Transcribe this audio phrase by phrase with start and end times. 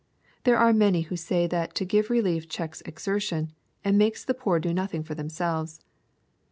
[0.45, 3.53] There are many who say that to give rehef checks exertion,
[3.85, 5.79] and makes the poor do nothing for themselves.